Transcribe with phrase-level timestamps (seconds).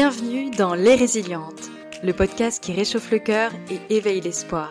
[0.00, 1.72] Bienvenue dans Les Résilientes,
[2.04, 4.70] le podcast qui réchauffe le cœur et éveille l'espoir.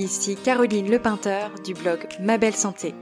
[0.00, 2.92] Ici Caroline Lepeinteur du blog Ma Belle Santé.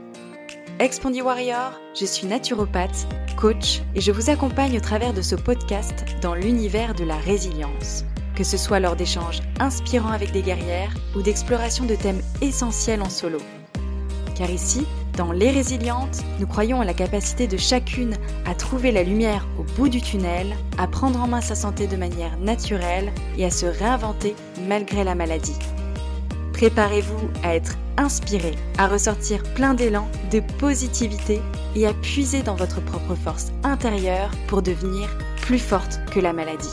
[0.77, 3.07] Expandy Warrior, je suis naturopathe,
[3.37, 8.05] coach et je vous accompagne au travers de ce podcast dans l'univers de la résilience.
[8.35, 13.09] Que ce soit lors d'échanges inspirants avec des guerrières ou d'exploration de thèmes essentiels en
[13.09, 13.39] solo.
[14.35, 14.85] Car ici,
[15.17, 18.15] dans Les Résilientes, nous croyons à la capacité de chacune
[18.45, 21.97] à trouver la lumière au bout du tunnel, à prendre en main sa santé de
[21.97, 24.35] manière naturelle et à se réinventer
[24.67, 25.57] malgré la maladie.
[26.53, 31.41] Préparez-vous à être inspiré, à ressortir plein d'élan, de positivité
[31.75, 35.09] et à puiser dans votre propre force intérieure pour devenir
[35.41, 36.69] plus forte que la maladie.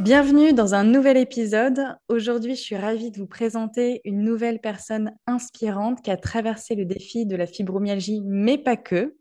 [0.00, 1.78] Bienvenue dans un nouvel épisode.
[2.08, 6.86] Aujourd'hui, je suis ravie de vous présenter une nouvelle personne inspirante qui a traversé le
[6.86, 9.14] défi de la fibromyalgie, mais pas que.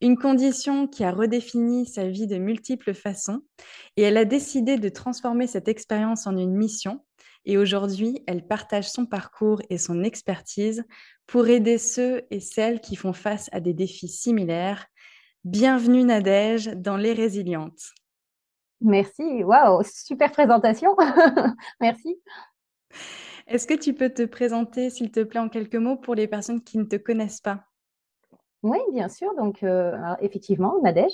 [0.00, 3.42] Une condition qui a redéfini sa vie de multiples façons
[3.98, 7.04] et elle a décidé de transformer cette expérience en une mission.
[7.44, 10.84] Et aujourd'hui, elle partage son parcours et son expertise
[11.26, 14.86] pour aider ceux et celles qui font face à des défis similaires.
[15.44, 17.92] Bienvenue Nadège dans Les Résilientes.
[18.80, 20.96] Merci, waouh, super présentation.
[21.80, 22.20] Merci.
[23.46, 26.62] Est-ce que tu peux te présenter, s'il te plaît, en quelques mots pour les personnes
[26.62, 27.64] qui ne te connaissent pas?
[28.62, 29.34] Oui, bien sûr.
[29.36, 31.12] Donc, euh, effectivement, Nadège.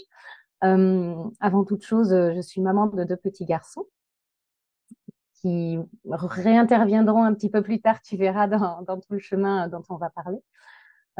[0.62, 3.86] Euh, avant toute chose, je suis maman de deux petits garçons
[5.34, 9.96] qui réinterviendront un petit peu plus tard, tu verras dans, tout le chemin dont on
[9.96, 10.38] va parler.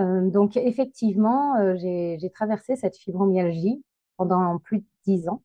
[0.00, 3.84] Euh, donc, effectivement, j'ai traversé cette fibromyalgie
[4.16, 5.42] pendant plus de dix ans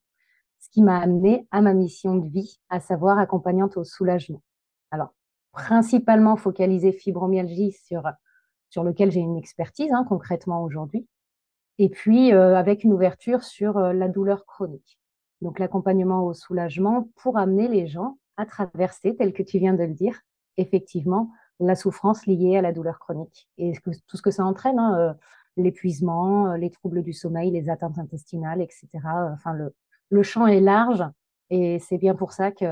[0.72, 4.42] qui m'a amené à ma mission de vie, à savoir accompagnante au soulagement.
[4.92, 5.14] Alors,
[5.52, 8.03] principalement focalisée fibromyalgie sur,
[8.70, 11.08] sur lequel j'ai une expertise hein, concrètement aujourd'hui,
[11.78, 15.00] et puis euh, avec une ouverture sur euh, la douleur chronique.
[15.42, 19.83] Donc l'accompagnement au soulagement pour amener les gens à traverser, tel que tu viens de
[19.83, 20.20] le dire,
[20.58, 24.98] effectivement, la souffrance liée à la douleur chronique et tout ce que ça entraîne, hein,
[24.98, 25.14] euh,
[25.58, 28.88] l'épuisement, les troubles du sommeil, les atteintes intestinales, etc.
[29.33, 29.73] Enfin, le,
[30.09, 31.03] le champ est large
[31.49, 32.70] et c'est bien pour ça qu'il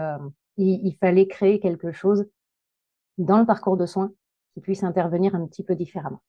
[0.58, 2.26] il fallait créer quelque chose
[3.18, 4.12] dans le parcours de soins
[4.54, 6.22] qui puisse intervenir un petit peu différemment.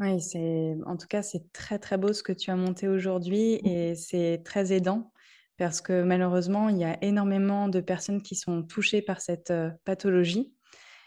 [0.00, 3.60] Oui, c'est en tout cas c'est très très beau ce que tu as monté aujourd'hui
[3.62, 3.66] mmh.
[3.66, 5.12] et c'est très aidant
[5.56, 9.70] parce que malheureusement il y a énormément de personnes qui sont touchées par cette euh,
[9.84, 10.52] pathologie,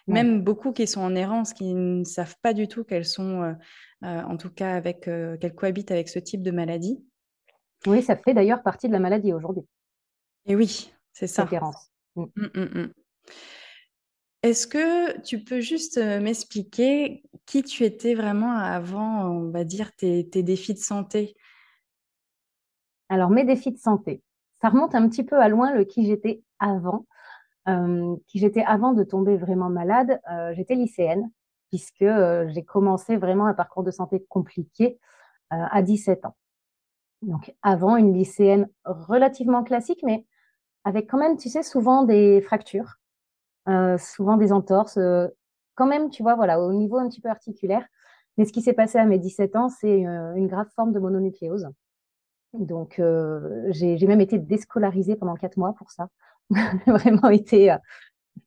[0.08, 3.54] même beaucoup qui sont en errance, qui ne savent pas du tout qu'elles sont, euh,
[4.06, 7.04] euh, en tout cas avec qu'elles cohabitent avec ce type de maladie.
[7.86, 9.64] Oui, ça fait d'ailleurs partie de la maladie aujourd'hui.
[10.46, 11.46] Et oui, c'est ça.
[12.16, 12.26] Mmh.
[12.36, 12.88] Mmh, mmh,
[14.44, 20.24] Est-ce que tu peux juste m'expliquer qui tu étais vraiment avant, on va dire, tes,
[20.24, 21.36] défis de santé?
[23.10, 24.24] Alors, mes défis de santé,
[24.62, 27.06] ça remonte un petit peu à loin le qui j'étais avant.
[27.66, 30.20] qui j'étais avant de tomber vraiment malade,
[30.56, 31.30] j'étais lycéenne,
[31.70, 32.06] puisque
[32.48, 35.00] j'ai commencé vraiment un parcours de santé compliqué
[35.50, 36.36] à 17 ans.
[37.22, 40.26] Donc avant, une lycéenne relativement classique, mais
[40.84, 42.96] avec quand même, tu sais, souvent des fractures,
[43.68, 45.28] euh, souvent des entorses, euh,
[45.76, 47.86] quand même, tu vois, voilà, au niveau un petit peu articulaire.
[48.38, 51.00] Mais ce qui s'est passé à mes 17 ans, c'est euh, une, grave forme de
[51.00, 51.68] mononucléose.
[52.54, 53.02] Donc,
[53.70, 56.08] j'ai même été déscolarisée pendant quatre mois pour ça.
[56.88, 57.76] Vraiment été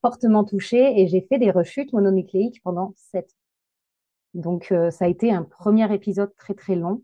[0.01, 3.31] fortement touchée et j'ai fait des rechutes mononucléiques pendant sept.
[4.35, 7.03] Donc, ça a été un premier épisode très très long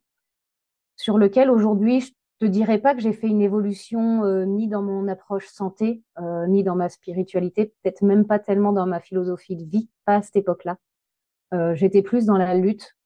[0.96, 4.82] sur lequel aujourd'hui, je te dirais pas que j'ai fait une évolution euh, ni dans
[4.82, 9.56] mon approche santé, euh, ni dans ma spiritualité, peut-être même pas tellement dans ma philosophie
[9.56, 10.76] de vie, pas à cette époque-là.
[11.54, 12.96] Euh, j'étais plus dans la lutte,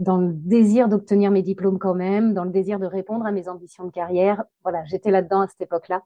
[0.00, 3.48] dans le désir d'obtenir mes diplômes quand même, dans le désir de répondre à mes
[3.48, 4.44] ambitions de carrière.
[4.64, 6.02] Voilà, j'étais là-dedans à cette époque-là.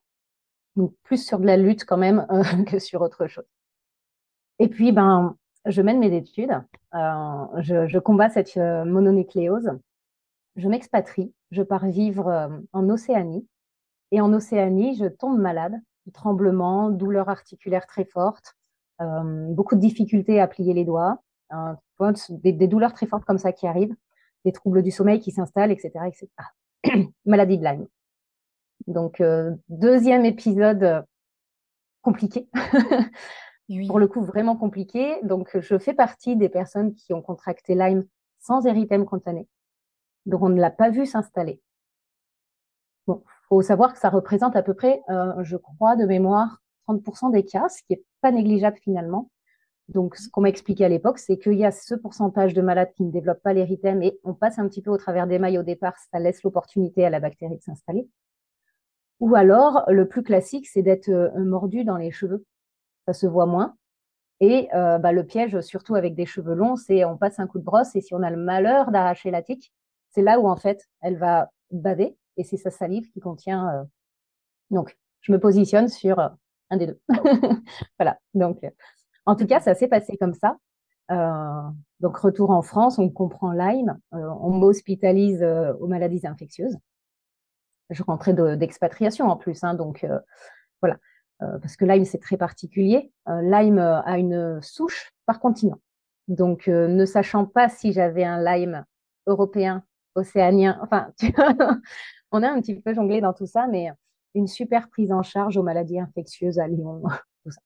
[0.76, 2.26] Donc plus sur de la lutte quand même
[2.66, 3.46] que sur autre chose.
[4.58, 9.70] Et puis, ben, je mène mes études, je, je combats cette mononucléose
[10.58, 13.48] je m'expatrie, je pars vivre euh, en Océanie.
[14.10, 15.74] Et en Océanie, je tombe malade,
[16.12, 18.54] tremblements, douleurs articulaires très fortes,
[19.00, 21.22] euh, beaucoup de difficultés à plier les doigts,
[22.30, 23.94] des, douleurs très fortes comme ça qui arrivent,
[24.44, 26.28] des troubles du sommeil qui s'installent, etc., etc.
[27.26, 27.86] Maladie de Lyme.
[28.86, 31.04] Donc, euh, deuxième épisode
[32.02, 32.48] compliqué.
[33.86, 35.18] Pour le coup, vraiment compliqué.
[35.22, 38.06] Donc, je fais partie des personnes qui ont contracté Lyme
[38.40, 39.46] sans érythème cutané.
[40.28, 41.60] Donc, on ne l'a pas vu s'installer.
[43.06, 47.32] Bon, faut savoir que ça représente à peu près, euh, je crois, de mémoire, 30%
[47.32, 49.30] des cas, ce qui est pas négligeable finalement.
[49.88, 52.92] Donc, ce qu'on m'a expliqué à l'époque, c'est qu'il y a ce pourcentage de malades
[52.94, 55.58] qui ne développent pas l'érythème et on passe un petit peu au travers des mailles
[55.58, 58.06] au départ, ça laisse l'opportunité à la bactérie de s'installer.
[59.20, 62.44] Ou alors, le plus classique, c'est d'être euh, mordu dans les cheveux.
[63.06, 63.76] Ça se voit moins.
[64.40, 67.58] Et euh, bah, le piège, surtout avec des cheveux longs, c'est on passe un coup
[67.58, 69.72] de brosse et si on a le malheur d'arracher la tique,
[70.10, 73.68] c'est là où en fait elle va baver et c'est sa salive qui contient.
[73.68, 73.84] Euh,
[74.70, 76.18] donc, je me positionne sur
[76.70, 77.00] un des deux.
[77.98, 78.18] voilà.
[78.34, 78.60] Donc,
[79.26, 80.56] en tout cas, ça s'est passé comme ça.
[81.10, 81.70] Euh,
[82.00, 86.76] donc, retour en France, on comprend Lyme, euh, on m'hospitalise euh, aux maladies infectieuses.
[87.90, 90.06] Je rentrais d'expatriation en plus, hein, donc
[90.82, 90.98] voilà.
[91.38, 93.10] parce que Lyme, c'est très particulier.
[93.26, 95.78] Lyme a une souche par continent.
[96.26, 98.84] Donc, ne sachant pas si j'avais un Lyme
[99.26, 99.84] européen,
[100.14, 101.12] océanien, enfin,
[102.32, 103.90] on a un petit peu jonglé dans tout ça, mais
[104.34, 107.02] une super prise en charge aux maladies infectieuses à Lyon,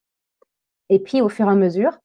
[0.89, 1.99] Et puis, au fur et à mesure,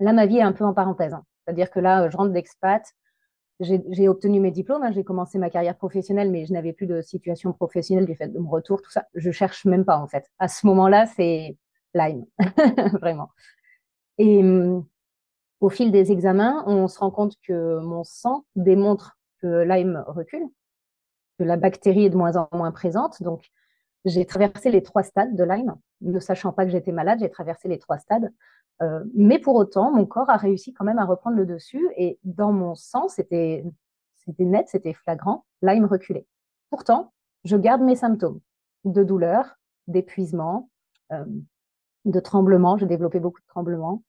[0.00, 1.14] là, ma vie est un peu en parenthèse.
[1.14, 1.24] Hein.
[1.44, 2.82] C'est-à-dire que là, je rentre d'expat,
[3.60, 4.92] j'ai obtenu mes diplômes, hein.
[4.92, 8.38] j'ai commencé ma carrière professionnelle, mais je n'avais plus de situation professionnelle du fait de
[8.38, 9.06] mon retour, tout ça.
[9.14, 10.28] Je cherche même pas, en fait.
[10.38, 11.56] À ce moment-là, c'est
[11.94, 12.24] Lyme,
[13.00, 13.30] vraiment.
[14.18, 14.84] Et hum,
[15.60, 20.44] au fil des examens, on se rend compte que mon sang démontre que Lyme recule,
[21.38, 23.22] que la bactérie est de moins en moins présente.
[23.22, 23.50] Donc,
[24.04, 27.68] j'ai traversé les trois stades de Lyme, ne sachant pas que j'étais malade, j'ai traversé
[27.68, 28.32] les trois stades.
[28.80, 32.18] Euh, mais pour autant, mon corps a réussi quand même à reprendre le dessus et
[32.24, 33.64] dans mon sang, c'était
[34.38, 36.26] net, c'était flagrant, Lyme reculait.
[36.70, 37.12] Pourtant,
[37.44, 38.40] je garde mes symptômes
[38.84, 40.70] de douleur, d'épuisement,
[41.12, 41.24] euh,
[42.04, 42.76] de tremblement.
[42.76, 44.02] J'ai développé beaucoup de tremblements.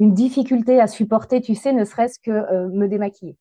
[0.00, 3.36] Une difficulté à supporter, tu sais, ne serait-ce que euh, me démaquiller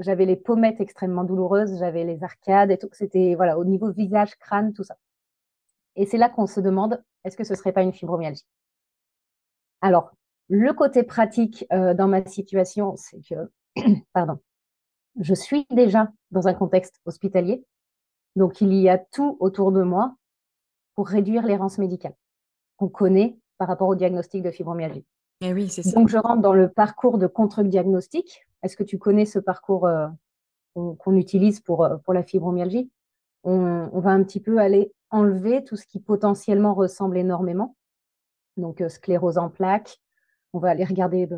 [0.00, 2.88] j'avais les pommettes extrêmement douloureuses, j'avais les arcades et tout.
[2.92, 4.96] C'était voilà au niveau visage, crâne, tout ça.
[5.96, 8.46] Et c'est là qu'on se demande est-ce que ce serait pas une fibromyalgie?
[9.80, 10.12] Alors
[10.48, 13.50] le côté pratique euh, dans ma situation, c'est que
[14.12, 14.40] pardon,
[15.20, 17.64] je suis déjà dans un contexte hospitalier,
[18.36, 20.16] donc il y a tout autour de moi
[20.94, 22.14] pour réduire l'errance médicale
[22.76, 25.04] qu'on connaît par rapport au diagnostic de fibromyalgie.
[25.42, 25.92] Et eh oui, c'est ça.
[25.92, 30.08] Donc je rentre dans le parcours de contre-diagnostic est-ce que tu connais ce parcours euh,
[30.74, 32.90] qu'on utilise pour, euh, pour la fibromyalgie?
[33.42, 37.76] On, va un petit peu aller enlever tout ce qui potentiellement ressemble énormément.
[38.56, 39.98] Donc, euh, sclérose en plaques.
[40.52, 41.28] On va aller regarder,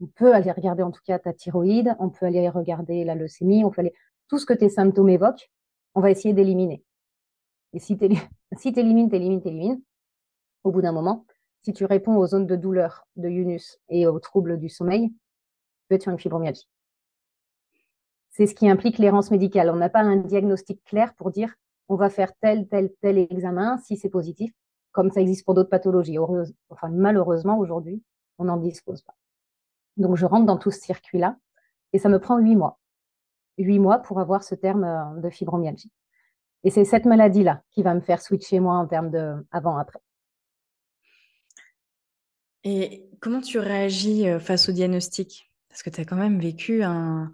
[0.00, 1.96] on peut aller regarder en tout cas ta thyroïde.
[1.98, 3.64] On peut aller regarder la leucémie.
[3.64, 3.94] On peut aller,
[4.28, 5.50] tout ce que tes symptômes évoquent,
[5.94, 6.84] on va essayer d'éliminer.
[7.72, 8.08] Et si tu
[8.58, 9.80] si élimines, tu élimines.
[10.64, 11.24] Au bout d'un moment,
[11.62, 15.12] si tu réponds aux zones de douleur de Yunus et aux troubles du sommeil,
[15.88, 16.68] peut être sur une fibromyalgie.
[18.30, 19.70] C'est ce qui implique l'errance médicale.
[19.70, 21.54] On n'a pas un diagnostic clair pour dire
[21.88, 24.52] on va faire tel, tel, tel examen si c'est positif,
[24.92, 26.18] comme ça existe pour d'autres pathologies.
[26.90, 28.02] malheureusement, aujourd'hui,
[28.38, 29.14] on n'en dispose pas.
[29.96, 31.36] Donc, je rentre dans tout ce circuit-là
[31.92, 32.78] et ça me prend huit mois.
[33.56, 35.90] Huit mois pour avoir ce terme euh, de fibromyalgie.
[36.62, 40.00] Et c'est cette maladie-là qui va me faire switcher moi en termes de avant-après.
[42.64, 45.47] Et comment tu réagis euh, face au diagnostic?
[45.78, 47.30] Parce que tu as quand même vécu un,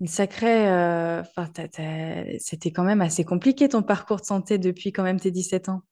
[0.00, 0.70] une sacrée.
[0.70, 1.22] Euh,
[2.38, 5.82] c'était quand même assez compliqué ton parcours de santé depuis quand même tes 17 ans.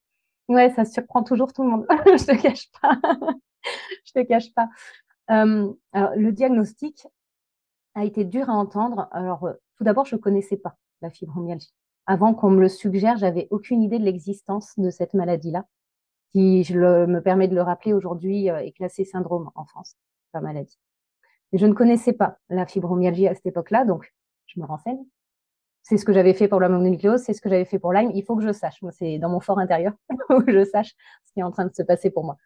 [0.49, 1.87] Ouais, ça surprend toujours tout le monde.
[1.91, 2.99] je te cache pas.
[4.07, 4.71] je te cache pas.
[5.27, 5.77] alors,
[6.17, 7.07] le diagnostic
[7.95, 9.09] a été dur à entendre.
[9.13, 11.75] Alors, euh, tout d'abord, je connaissais pas la fibromyalgie.
[12.07, 15.67] Avant qu'on me le suggère, j'avais aucune idée de l'existence de cette maladie-là,
[16.33, 19.97] qui, je me permets de le rappeler aujourd'hui, euh, est classée syndrome en France,
[20.33, 20.79] pas maladie
[21.59, 24.13] je ne connaissais pas la fibromyalgie à cette époque-là, donc
[24.47, 25.05] je me renseigne.
[25.83, 28.11] C'est ce que j'avais fait pour la mononucléose, c'est ce que j'avais fait pour Lyme.
[28.15, 28.81] Il faut que je sache.
[28.81, 29.93] Moi, c'est dans mon fort intérieur
[30.47, 30.95] que je sache
[31.27, 32.37] ce qui est en train de se passer pour moi.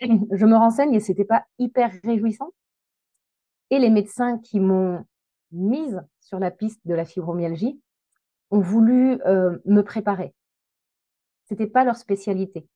[0.00, 2.50] Je me renseigne et c'était pas hyper réjouissant.
[3.70, 5.04] Et les médecins qui m'ont
[5.52, 7.80] mise sur la piste de la fibromyalgie
[8.50, 10.34] ont voulu euh, me préparer.
[11.48, 12.66] C'était pas leur spécialité.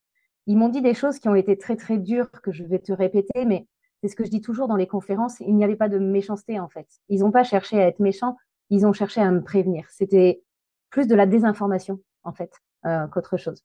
[0.47, 2.92] Ils m'ont dit des choses qui ont été très très dures que je vais te
[2.92, 3.66] répéter, mais
[4.02, 6.59] c'est ce que je dis toujours dans les conférences, il n'y avait pas de méchanceté
[6.59, 6.88] en fait.
[7.09, 8.37] Ils n'ont pas cherché à être méchants,
[8.68, 9.87] ils ont cherché à me prévenir.
[9.90, 10.42] C'était
[10.90, 12.52] plus de la désinformation en fait
[12.85, 13.62] euh, qu'autre chose.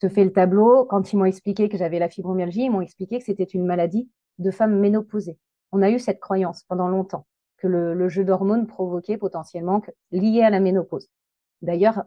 [0.00, 0.84] Je te fais le tableau.
[0.84, 4.10] Quand ils m'ont expliqué que j'avais la fibromyalgie, ils m'ont expliqué que c'était une maladie
[4.38, 5.38] de femmes ménopausées.
[5.70, 7.26] On a eu cette croyance pendant longtemps
[7.56, 11.08] que le, jeu d'hormones provoquait potentiellement lié à la ménopause.
[11.62, 12.02] D'ailleurs,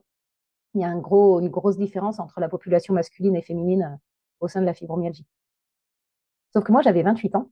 [0.74, 3.98] il y a une grosse différence entre la population masculine et féminine euh,
[4.42, 5.26] au sein de la fibromyalgie.
[6.56, 7.52] Sauf que moi, j'avais 28 ans.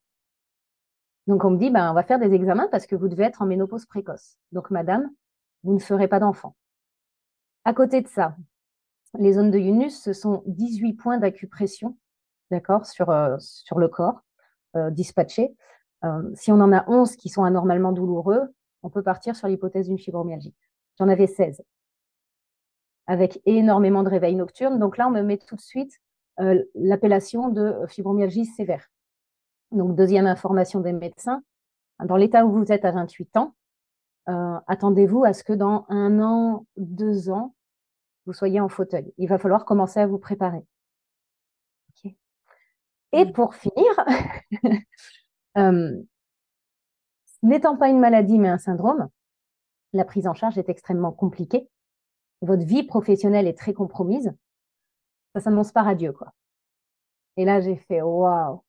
[1.27, 3.41] Donc, on me dit, ben, on va faire des examens parce que vous devez être
[3.41, 4.37] en ménopause précoce.
[4.51, 5.09] Donc, madame,
[5.63, 6.55] vous ne ferez pas d'enfant.
[7.65, 8.35] À côté de ça,
[9.17, 11.97] les zones de Yunus, ce sont 18 points d'acupression
[12.49, 14.21] d'accord, sur, sur le corps,
[14.91, 15.55] dispatchés.
[16.35, 19.97] si on en a 11 qui sont anormalement douloureux, on peut partir sur l'hypothèse d'une
[19.97, 20.53] fibromyalgie.
[20.99, 21.63] J'en avais 16
[23.07, 24.79] avec énormément de réveils nocturnes.
[24.79, 25.99] Donc là, on me met tout de suite
[26.39, 28.92] euh, l'appellation de fibromyalgie sévère.
[29.73, 31.43] Donc, deuxième information des médecins,
[32.03, 33.55] dans l'état où vous êtes à 28 ans,
[34.29, 37.55] euh, attendez-vous à ce que dans un an, deux ans,
[38.25, 39.13] vous soyez en fauteuil.
[39.17, 40.63] Il va falloir commencer à vous préparer.
[43.15, 43.93] Et pour finir,
[45.57, 46.01] euh,
[47.43, 49.07] n'étant pas une maladie mais un syndrome,
[49.91, 51.69] la prise en charge est extrêmement compliquée
[52.43, 54.33] votre vie professionnelle est très compromise,
[55.33, 56.33] ça s'annonce pas radieux, quoi.
[57.37, 58.61] Et là, j'ai fait waouh.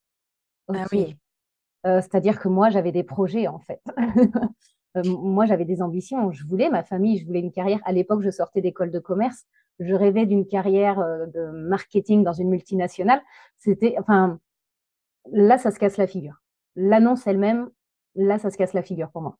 [0.73, 1.17] Ah oui.
[1.85, 3.81] Euh, c'est-à-dire que moi, j'avais des projets, en fait.
[4.97, 6.31] Euh, moi, j'avais des ambitions.
[6.31, 7.81] Je voulais ma famille, je voulais une carrière.
[7.83, 9.43] À l'époque, je sortais d'école de commerce.
[9.79, 13.21] Je rêvais d'une carrière euh, de marketing dans une multinationale.
[13.57, 14.39] C'était, enfin,
[15.33, 16.41] là, ça se casse la figure.
[16.77, 17.69] L'annonce elle-même,
[18.15, 19.37] là, ça se casse la figure pour moi.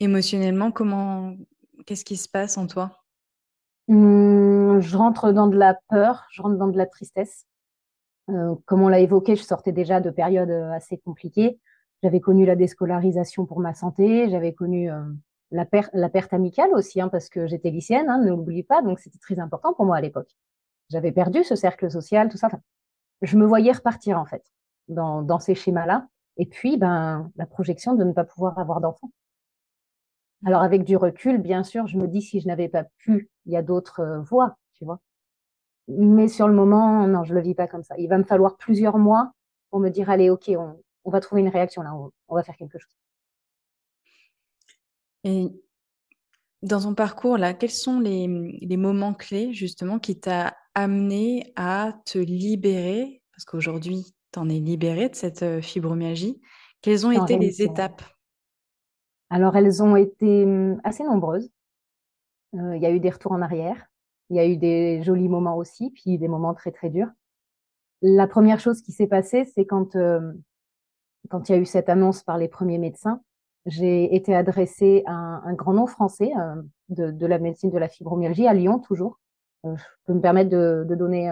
[0.00, 1.36] Émotionnellement, comment,
[1.86, 3.02] Qu'est-ce qui se passe en toi?
[3.88, 7.46] Mmh, Je rentre dans de la peur, je rentre dans de la tristesse.
[8.30, 11.58] Euh, comme on l'a évoqué, je sortais déjà de périodes euh, assez compliquées.
[12.02, 15.02] J'avais connu la déscolarisation pour ma santé, j'avais connu euh,
[15.50, 19.00] la, la, perte amicale aussi, hein, parce que j'étais lycéenne, hein, ne l'oublie pas, donc
[19.00, 20.30] c'était très important pour moi à l'époque.
[20.90, 22.48] J'avais perdu ce cercle social, tout ça.
[23.22, 24.42] je me voyais repartir en fait
[24.88, 26.08] dans, dans ces schémas-là.
[26.36, 29.10] Et puis, ben, la projection de ne pas pouvoir avoir d'enfants.
[30.46, 33.52] Alors avec du recul, bien sûr, je me dis si je n'avais pas pu, il
[33.52, 35.00] y a d'autres euh, voies, tu vois.
[35.98, 37.96] Mais sur le moment, non, je le vis pas comme ça.
[37.98, 39.32] Il va me falloir plusieurs mois
[39.70, 41.94] pour me dire allez, ok, on, va trouver une réaction là,
[42.28, 42.96] on, va faire quelque chose.
[45.24, 45.48] Et
[46.62, 48.28] dans ton parcours là, quels sont les,
[48.76, 53.22] moments clés justement qui t'a amené à te libérer?
[53.32, 56.40] Parce qu'aujourd'hui, tu en es libéré de cette euh, fibromyalgie.
[56.82, 58.02] Quelles ont été les étapes?
[59.28, 61.50] Alors, elles ont été hum, assez nombreuses.
[62.54, 63.89] Euh, il y a eu des retours en arrière.
[64.30, 67.10] Il y a eu des jolis moments aussi, puis des moments très, très durs.
[68.02, 70.32] La première chose qui s'est passée, c'est quand, euh,
[71.28, 73.20] quand il y a eu cette annonce par les premiers médecins,
[73.66, 76.62] j'ai été adressée à un, grand nom français euh,
[77.12, 79.20] de, la médecine de la fibromyalgie, à Lyon toujours.
[79.64, 81.30] je peux me permettre de, donner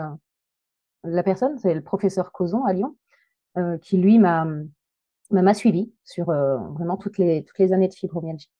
[1.04, 2.96] la personne, c'est le professeur Causon à Lyon,
[3.80, 4.46] qui lui m'a
[5.30, 8.50] m'a suivi sur euh, vraiment toutes les, toutes les années de fibromyalgie.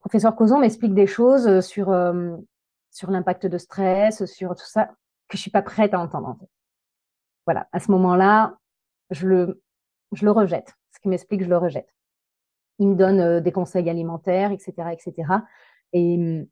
[0.00, 2.36] Professeur Causon m'explique des choses euh, sur, euh,
[2.92, 4.86] sur l'impact de stress, sur tout ça,
[5.28, 6.36] que je suis pas prête à entendre.
[7.46, 8.58] Voilà, à ce moment-là,
[9.10, 9.62] je le,
[10.12, 10.74] je le rejette.
[10.94, 11.88] Ce qu'il m'explique, je le rejette.
[12.78, 15.32] Il me donne des conseils alimentaires, etc., etc.
[15.92, 16.46] Et hum,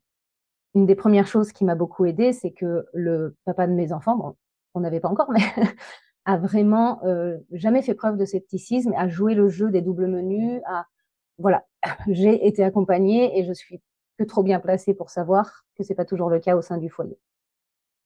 [0.73, 4.15] une des premières choses qui m'a beaucoup aidée, c'est que le papa de mes enfants,
[4.17, 4.35] bon,
[4.73, 5.41] on n'avait pas encore, mais
[6.25, 10.61] a vraiment euh, jamais fait preuve de scepticisme, a joué le jeu des doubles menus.
[10.65, 10.87] À...
[11.37, 11.65] Voilà,
[12.07, 13.81] j'ai été accompagnée et je suis
[14.17, 16.89] que trop bien placée pour savoir que c'est pas toujours le cas au sein du
[16.89, 17.17] foyer.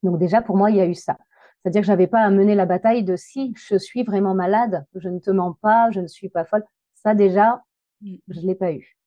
[0.03, 1.17] Donc déjà pour moi il y a eu ça,
[1.57, 5.09] c'est-à-dire que j'avais pas à mener la bataille de si je suis vraiment malade, je
[5.09, 6.63] ne te mens pas, je ne suis pas folle.
[6.95, 7.63] Ça déjà
[8.01, 8.97] je l'ai pas eu.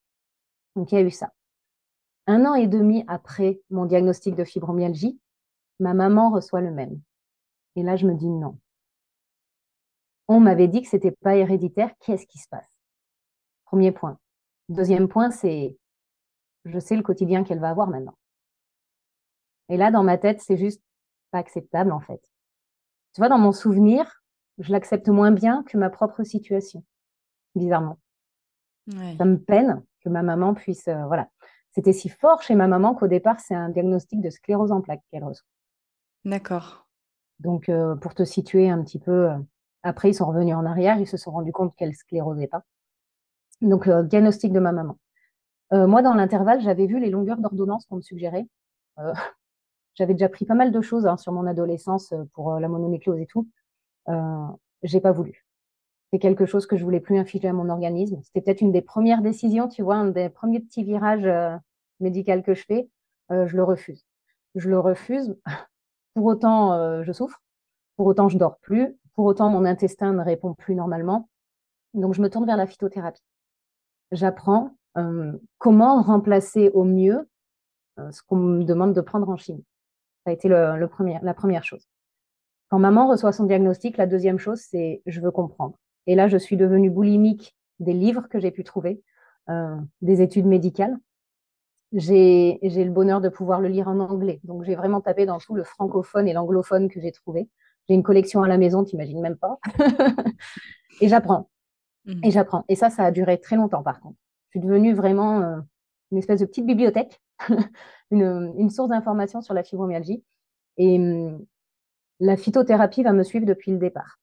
[0.75, 1.33] Donc il y a eu ça.
[2.27, 5.19] Un an et demi après mon diagnostic de fibromyalgie,
[5.81, 7.01] ma maman reçoit le même.
[7.77, 8.59] Et là je me dis non
[10.29, 11.91] on m'avait dit que c'était pas héréditaire.
[12.01, 12.69] Qu'est-ce qui se passe?
[13.65, 14.19] Premier point.
[14.69, 15.77] Deuxième point, c'est
[16.65, 18.17] je sais le quotidien qu'elle va avoir maintenant.
[19.69, 20.83] Et là, dans ma tête, c'est juste
[21.31, 22.23] pas acceptable en fait.
[23.15, 24.23] Tu vois, dans mon souvenir,
[24.59, 26.85] je l'accepte moins bien que ma propre situation,
[27.55, 27.99] bizarrement.
[29.19, 31.29] Ça me peine que ma maman puisse, euh, voilà.
[31.73, 35.03] C'était si fort chez ma maman qu'au départ, c'est un diagnostic de sclérose en plaques
[35.11, 35.47] qu'elle reçoit.
[36.25, 36.89] D'accord.
[37.39, 39.39] Donc, euh, pour te situer un petit peu, euh,
[39.83, 42.63] après, ils sont revenus en arrière, ils se sont rendus compte qu'elle sclérosait pas.
[43.61, 44.97] Donc, diagnostic de ma maman.
[45.73, 48.47] Euh, moi, dans l'intervalle, j'avais vu les longueurs d'ordonnance qu'on me suggérait.
[48.99, 49.13] Euh,
[49.95, 53.27] j'avais déjà pris pas mal de choses hein, sur mon adolescence pour la mononucléose et
[53.27, 53.49] tout.
[54.83, 55.45] J'ai pas voulu.
[56.13, 58.21] C'est quelque chose que je voulais plus infliger à mon organisme.
[58.23, 61.29] C'était peut-être une des premières décisions, tu vois, un des premiers petits virages
[62.01, 62.89] médicaux que je fais.
[63.31, 64.07] je le refuse.
[64.55, 65.37] Je le refuse.
[66.15, 67.43] Pour autant, je souffre.
[67.97, 68.97] Pour autant, je dors plus.
[69.15, 71.29] Pour autant, mon intestin ne répond plus normalement.
[71.93, 73.25] Donc, je me tourne vers la phytothérapie.
[74.13, 74.78] J'apprends euh,
[75.59, 77.29] comment remplacer au mieux
[77.99, 79.65] euh, ce qu'on me demande de prendre en chimie.
[80.25, 81.89] Ça a été le, premier, la première chose.
[82.69, 85.79] Quand maman reçoit son diagnostic, la deuxième chose, c'est je veux comprendre.
[86.07, 89.03] Et là, je suis devenue boulimique des livres que j'ai pu trouver,
[89.49, 90.97] euh, des études médicales.
[91.93, 94.41] j'ai le bonheur de pouvoir le lire en anglais.
[94.45, 97.49] Donc, j'ai vraiment tapé dans tout le francophone et l'anglophone que j'ai trouvé.
[97.89, 99.59] J'ai une collection à la maison, t'imagines même pas.
[101.01, 101.49] et j'apprends.
[102.05, 102.21] Mmh.
[102.23, 102.65] Et j'apprends.
[102.69, 104.19] Et ça, ça a duré très longtemps, par contre.
[104.59, 105.61] Suis devenue vraiment euh,
[106.11, 107.21] une espèce de petite bibliothèque,
[108.11, 110.25] une, source d'information sur la fibromyalgie.
[110.79, 111.45] Et hum,
[112.21, 114.19] la phytothérapie va me suivre depuis le départ.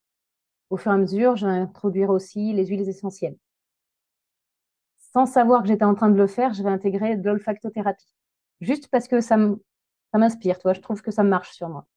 [0.70, 3.38] Au fur et à mesure, je vais introduire aussi les huiles essentielles
[5.16, 8.14] sans savoir que j'étais en train de le faire, je vais intégrer de l'olfactothérapie.
[8.60, 9.38] Juste parce que ça
[10.14, 11.88] m'inspire, je trouve que ça marche sur moi.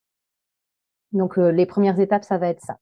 [1.10, 2.78] Donc, euh, les premières étapes, ça va être ça.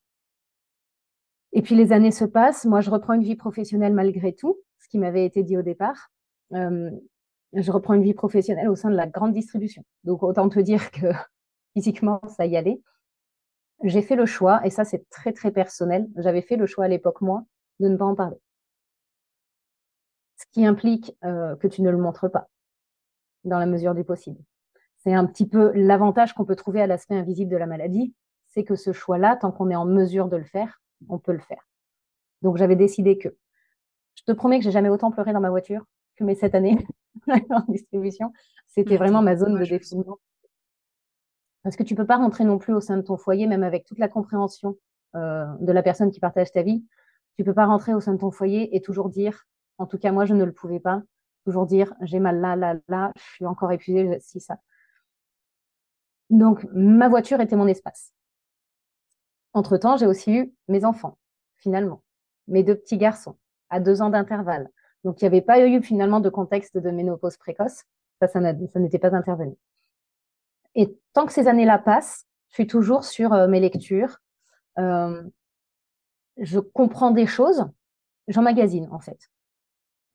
[1.53, 2.65] Et puis, les années se passent.
[2.65, 6.09] Moi, je reprends une vie professionnelle malgré tout, ce qui m'avait été dit au départ.
[6.51, 9.83] Je reprends une vie professionnelle au sein de la grande distribution.
[10.03, 11.07] Donc, autant te dire que
[11.73, 12.81] physiquement, ça y allait.
[13.83, 16.07] J'ai fait le choix, et ça, c'est très, très personnel.
[16.17, 17.43] J'avais fait le choix à l'époque, moi,
[17.79, 18.37] de ne pas en parler
[20.37, 22.47] ce qui implique que tu ne le montres pas
[23.43, 24.39] dans la mesure du possible.
[24.97, 28.13] C'est un petit peu l'avantage qu'on peut trouver à l'aspect invisible de la maladie,
[28.47, 31.39] c'est que ce choix-là, tant qu'on est en mesure de le faire, on peut le
[31.39, 31.67] faire.
[32.41, 33.29] Donc j'avais décidé que
[34.17, 36.77] je te promets que j'ai jamais autant pleuré dans ma voiture que mes sept années
[37.49, 38.33] en distribution.
[38.67, 40.17] C'était vraiment ma zone de défoulement.
[41.63, 43.85] Parce que tu peux pas rentrer non plus au sein de ton foyer, même avec
[43.85, 44.77] toute la compréhension
[45.15, 46.85] euh, de la personne qui partage ta vie.
[47.37, 49.45] Tu peux pas rentrer au sein de ton foyer et toujours dire
[49.77, 51.03] en tout cas, moi, je ne le pouvais pas.
[51.45, 54.59] Toujours dire, j'ai mal là, là, là, je suis encore épuisée, si ça.
[56.29, 58.11] Donc, ma voiture était mon espace.
[59.53, 61.17] Entre-temps, j'ai aussi eu mes enfants,
[61.57, 62.03] finalement.
[62.47, 63.37] Mes deux petits garçons,
[63.69, 64.69] à deux ans d'intervalle.
[65.03, 67.83] Donc, il n'y avait pas eu finalement de contexte de ménopause précoce.
[68.19, 69.55] Ça, ça n'était pas intervenu.
[70.75, 74.17] Et tant que ces années-là passent, je suis toujours sur euh, mes lectures.
[74.79, 75.23] Euh,
[76.37, 77.65] je comprends des choses.
[78.27, 79.19] J'emmagasine, en fait.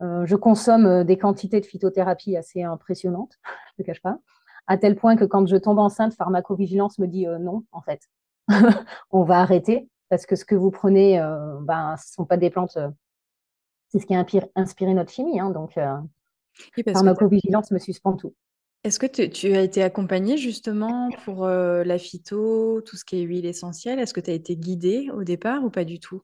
[0.03, 3.39] Euh, je consomme des quantités de phytothérapie assez impressionnantes,
[3.79, 4.19] je ne cache pas,
[4.67, 8.09] à tel point que quand je tombe enceinte, pharmacovigilance me dit non, en fait,
[9.11, 11.19] on va arrêter parce que ce que vous prenez,
[11.63, 12.77] ben, ce ne sont pas des plantes,
[13.93, 14.25] c'est ce qui a
[14.57, 15.79] inspiré notre chimie, hein, donc
[16.93, 18.35] pharmacovigilance me suspend tout.
[18.85, 23.47] Est-ce que tu as été accompagnée justement pour la phyto, tout ce qui est huile
[23.47, 23.99] essentielle?
[24.01, 26.23] Est-ce que tu as été guidée au départ ou pas du tout?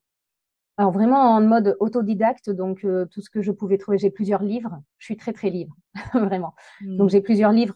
[0.79, 4.45] Alors vraiment en mode autodidacte, donc euh, tout ce que je pouvais trouver, j'ai plusieurs
[4.45, 4.81] livres.
[4.99, 5.77] Je suis très très libre,
[6.15, 6.55] vraiment.
[6.81, 7.11] Donc mmh.
[7.11, 7.75] j'ai plusieurs livres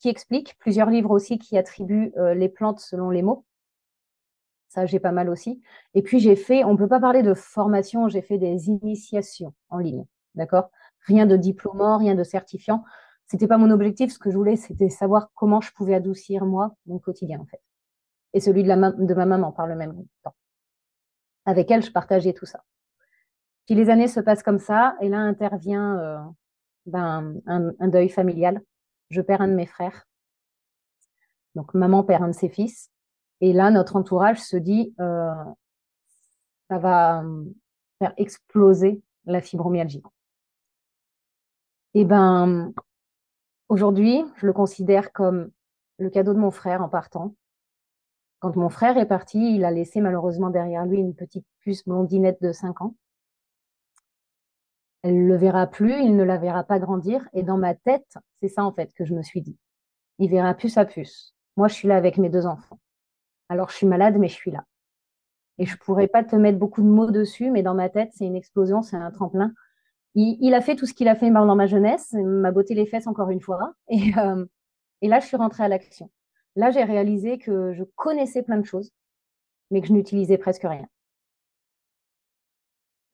[0.00, 3.44] qui expliquent, plusieurs livres aussi qui attribuent euh, les plantes selon les mots.
[4.70, 5.60] Ça, j'ai pas mal aussi.
[5.94, 9.78] Et puis j'ai fait, on peut pas parler de formation, j'ai fait des initiations en
[9.78, 10.70] ligne, d'accord?
[11.06, 12.84] Rien de diplômant, rien de certifiant.
[13.26, 14.12] C'était pas mon objectif.
[14.12, 17.60] Ce que je voulais, c'était savoir comment je pouvais adoucir moi mon quotidien en fait,
[18.32, 20.34] et celui de ma maman par le même temps
[21.44, 22.64] avec elle, je partageais tout ça.
[23.66, 26.18] Puis les années se passent comme ça, et là intervient euh,
[26.86, 28.60] ben, un, deuil familial.
[29.10, 30.06] Je perds un de mes frères.
[31.54, 32.90] Donc maman perd un de ses fils.
[33.40, 35.32] Et là, notre entourage se dit, euh,
[36.68, 37.44] ça va euh,
[37.98, 40.02] faire exploser la fibromyalgie.
[41.94, 42.72] Et ben,
[43.68, 45.50] aujourd'hui, je le considère comme
[45.98, 47.34] le cadeau de mon frère en partant.
[48.38, 52.40] Quand mon frère est parti, il a laissé malheureusement derrière lui une petite puce blondinette
[52.40, 52.94] de 5 ans.
[55.02, 57.26] Elle ne le verra plus, il ne la verra pas grandir.
[57.32, 59.58] Et dans ma tête, c'est ça en fait que je me suis dit.
[60.18, 61.34] Il verra plus sa puce.
[61.56, 62.78] Moi, je suis là avec mes deux enfants.
[63.50, 64.64] Alors, je suis malade, mais je suis là.
[65.58, 68.24] Et je pourrais pas te mettre beaucoup de mots dessus, mais dans ma tête, c'est
[68.24, 69.52] une explosion, c'est un tremplin.
[70.14, 73.08] Il, a fait tout ce qu'il a fait dans ma jeunesse, m'a botté les fesses
[73.08, 73.74] encore une fois.
[73.88, 74.46] Et, euh,
[75.02, 76.10] et là, je suis rentrée à l'action.
[76.56, 78.92] Là, j'ai réalisé que je connaissais plein de choses,
[79.70, 80.86] mais que je n'utilisais presque rien.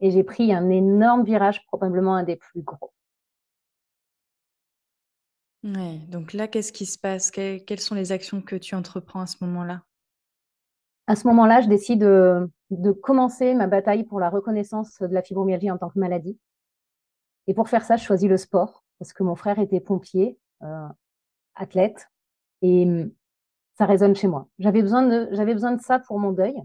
[0.01, 2.93] Et j'ai pris un énorme virage, probablement un des plus gros.
[5.65, 7.31] Ouais, donc là, qu'est-ce qui se passe?
[7.31, 9.83] Quelles sont les actions que tu entreprends à ce moment-là?
[11.07, 15.71] À ce moment-là, je décide de, commencer ma bataille pour la reconnaissance de la fibromyalgie
[15.71, 16.39] en tant que maladie.
[17.47, 20.89] Et pour faire ça, je choisis le sport, parce que mon frère était pompier, euh,
[21.55, 22.09] athlète,
[22.63, 22.89] et
[23.79, 24.49] ça résonne chez moi.
[24.59, 26.57] J'avais besoin de, ça pour mon deuil.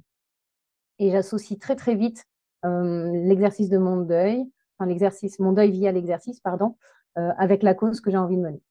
[0.97, 2.25] Et j'associe très, très vite
[2.65, 6.77] euh, l'exercice de mon deuil, enfin, l'exercice, mon deuil via l'exercice, pardon,
[7.17, 8.61] euh, avec la cause que j'ai envie de mener.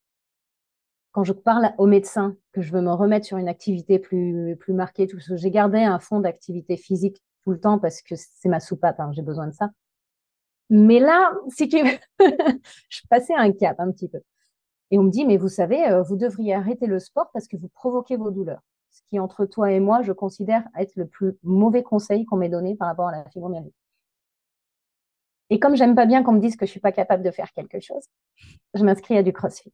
[1.11, 4.73] Quand je parle au médecin que je veux me remettre sur une activité plus, plus
[4.73, 8.49] marquée, tout ça, j'ai gardé un fond d'activité physique tout le temps parce que c'est
[8.49, 9.69] ma soupape, hein, j'ai besoin de ça.
[10.69, 11.77] Mais là, si tu
[12.89, 14.21] je passais un cap un petit peu.
[14.89, 17.57] Et on me dit, mais vous savez, euh, vous devriez arrêter le sport parce que
[17.57, 18.61] vous provoquez vos douleurs.
[18.91, 22.49] Ce qui, entre toi et moi, je considère être le plus mauvais conseil qu'on m'ait
[22.49, 23.73] donné par rapport à la fibromyalgie.
[25.49, 27.51] Et comme j'aime pas bien qu'on me dise que je suis pas capable de faire
[27.53, 28.03] quelque chose,
[28.73, 29.73] je m'inscris à du CrossFit.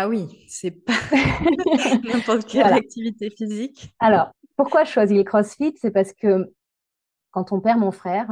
[0.00, 0.92] Ah oui, c'est pas
[2.04, 3.92] n'importe quelle activité physique.
[3.98, 5.74] Alors, pourquoi je choisis le CrossFit?
[5.76, 6.54] C'est parce que
[7.32, 8.28] quand on perd mon frère,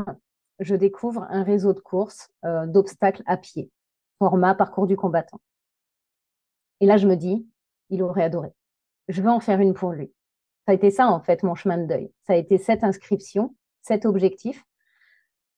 [0.61, 3.73] je découvre un réseau de courses euh, d'obstacles à pied,
[4.21, 5.41] format parcours du combattant.
[6.81, 7.49] Et là, je me dis,
[7.91, 8.53] il aurait adoré.
[9.09, 10.13] Je veux en faire une pour lui.
[10.67, 12.13] Ça a été ça, en fait, mon chemin de deuil.
[12.29, 14.63] Ça a été cette inscription, cet objectif.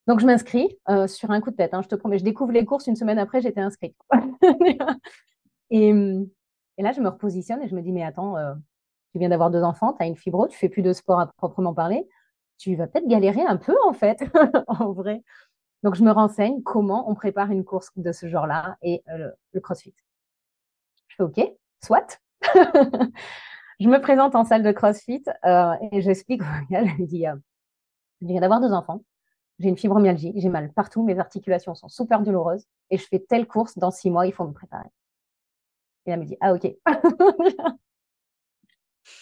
[0.07, 1.75] Donc, je m'inscris euh, sur un coup de tête.
[1.75, 3.95] Hein, je te promets, je découvre les courses une semaine après, j'étais inscrite.
[5.71, 8.55] et, et, là, je me repositionne et je me dis, mais attends, euh,
[9.13, 11.27] tu viens d'avoir deux enfants, tu as une fibro, tu fais plus de sport à
[11.27, 12.09] proprement parler.
[12.59, 14.23] Tu vas peut-être galérer un peu, en fait,
[14.67, 15.23] en vrai.
[15.83, 19.61] Donc, je me renseigne comment on prépare une course de ce genre-là et euh, le
[19.61, 19.95] CrossFit.
[21.09, 21.53] Je fais OK,
[21.85, 22.21] soit.
[23.81, 27.25] je me présente en salle de CrossFit euh, et j'explique je lui dis,
[28.21, 29.03] je viens d'avoir deux enfants,
[29.59, 33.47] j'ai une fibromyalgie, j'ai mal partout, mes articulations sont super douloureuses et je fais telle
[33.47, 34.89] course dans six mois, il faut me préparer.
[36.09, 36.65] Et elle me dit, ah ok.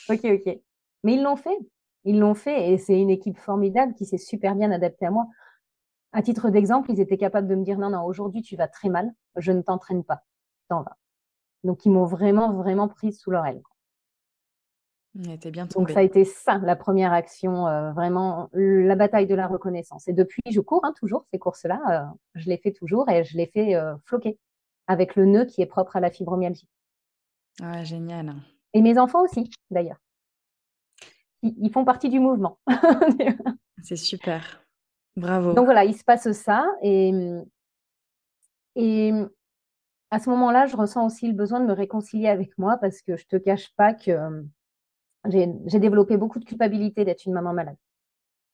[0.09, 0.61] ok, ok.
[1.03, 1.59] Mais ils l'ont fait.
[2.05, 5.27] Ils l'ont fait et c'est une équipe formidable qui s'est super bien adaptée à moi.
[6.12, 8.88] À titre d'exemple, ils étaient capables de me dire, non, non, aujourd'hui tu vas très
[8.88, 10.22] mal, je ne t'entraîne pas,
[10.68, 10.96] t'en vas.
[11.64, 13.61] Donc ils m'ont vraiment, vraiment prise sous leur aile.
[15.14, 19.49] bien Donc ça a été ça, la première action, euh, vraiment la bataille de la
[19.49, 20.07] reconnaissance.
[20.07, 21.81] Et depuis, je cours hein, toujours ces courses-là.
[21.90, 24.38] Euh, je les fais toujours et je les fais euh, floquer
[24.87, 26.68] avec le nœud qui est propre à la fibromyalgie.
[27.82, 28.34] Génial.
[28.72, 30.00] Et mes enfants aussi, d'ailleurs.
[31.42, 32.58] Ils, font partie du mouvement.
[33.82, 34.64] C'est super.
[35.16, 35.54] Bravo.
[35.54, 36.66] Donc voilà, il se passe ça.
[36.82, 37.12] Et,
[38.74, 39.12] et
[40.10, 43.16] à ce moment-là, je ressens aussi le besoin de me réconcilier avec moi parce que
[43.16, 44.42] je te cache pas que euh,
[45.26, 47.76] j'ai développé beaucoup de culpabilité d'être une maman malade.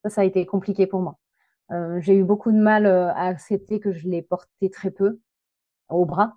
[0.04, 1.18] Ça, ça a été compliqué pour moi.
[1.70, 5.20] Euh, j'ai eu beaucoup de mal euh, à accepter que je l'ai porté très peu
[5.88, 6.36] au bras.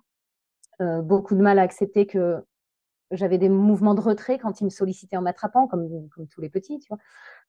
[0.80, 2.44] beaucoup de mal à accepter que
[3.10, 6.78] j'avais des mouvements de retrait quand il me sollicitait en m'attrapant, comme, tous les petits,
[6.78, 6.98] tu vois.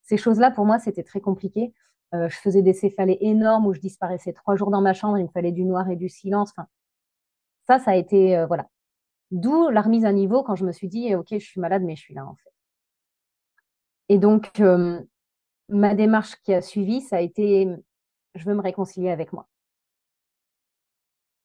[0.04, 1.74] Ces choses-là, pour moi, c'était très compliqué.
[2.14, 5.30] je faisais des céphalées énormes où je disparaissais trois jours dans ma chambre, il me
[5.30, 6.52] fallait du noir et du silence.
[6.52, 6.68] Enfin,
[7.68, 8.70] ça, ça a été, euh, voilà.
[9.32, 11.96] D'où la remise à niveau quand je me suis dit, OK, je suis malade, mais
[11.96, 12.52] je suis là, en fait.
[14.10, 15.02] Et donc, euh,
[15.68, 17.68] ma démarche qui a suivi, ça a été,
[18.36, 19.48] je veux me réconcilier avec moi.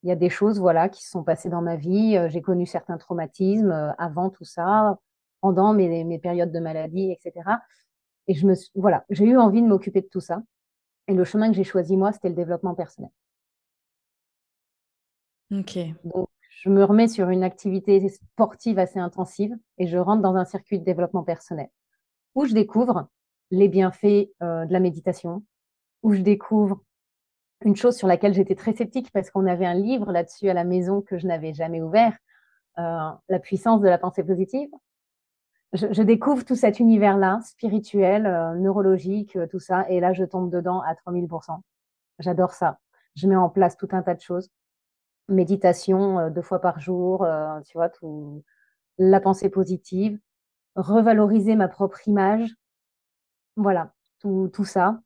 [0.03, 2.17] Il y a des choses, voilà, qui se sont passées dans ma vie.
[2.17, 4.99] Euh, j'ai connu certains traumatismes avant tout ça,
[5.41, 7.49] pendant mes, mes périodes de maladie, etc.
[8.29, 10.43] Et je me, voilà, j'ai eu envie de m'occuper de tout ça.
[11.09, 13.11] Et le chemin que j'ai choisi, moi, c'était le développement personnel.
[15.51, 15.79] Ok.
[16.05, 16.29] Donc,
[16.63, 20.79] je me remets sur une activité sportive assez intensive et je rentre dans un circuit
[20.79, 21.69] de développement personnel
[22.35, 23.09] où je découvre
[23.51, 25.43] les bienfaits euh, de la méditation,
[26.03, 26.81] où je découvre
[27.65, 30.65] une chose sur laquelle j'étais très sceptique parce qu'on avait un livre là-dessus à la
[30.65, 32.17] maison que je n'avais jamais ouvert,
[32.79, 34.71] euh, La puissance de la pensée positive.
[35.73, 40.81] Je, découvre tout cet univers-là, spirituel, euh, neurologique, tout ça, et là, je tombe dedans
[40.83, 41.63] à 3000%.
[42.19, 42.79] J'adore ça.
[43.17, 44.51] Je mets en place tout un tas de choses
[45.29, 48.45] méditation euh, deux fois par jour, euh, tu vois, tout,
[48.99, 50.19] la pensée positive,
[50.77, 52.55] revaloriser ma propre image,
[53.57, 55.01] voilà, tout, tout ça.